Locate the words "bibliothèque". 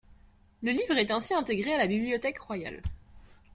1.85-2.39